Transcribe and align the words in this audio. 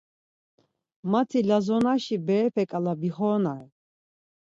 Mati 1.11 1.39
Lazonaşi 1.49 2.17
berepe 2.27 2.63
ǩala 2.71 2.93
bixoronare. 3.01 3.67